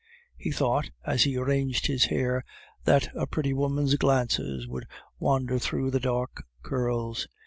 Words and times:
He 0.35 0.49
thought, 0.49 0.89
as 1.05 1.25
he 1.25 1.37
arranged 1.37 1.85
his 1.85 2.05
hair, 2.05 2.43
that 2.85 3.11
a 3.15 3.27
pretty 3.27 3.53
woman's 3.53 3.93
glances 3.97 4.67
would 4.67 4.87
wander 5.19 5.59
through 5.59 5.91
the 5.91 5.99
dark 5.99 6.43
curls. 6.63 7.27